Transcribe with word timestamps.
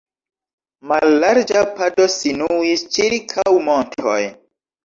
Mallarĝa 0.91 1.61
pado 1.79 2.09
sinuis 2.15 2.87
ĉirkaŭ 2.97 3.47
montoj. 3.71 4.19